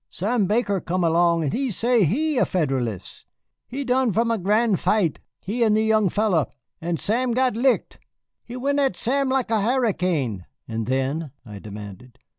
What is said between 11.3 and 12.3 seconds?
I demanded.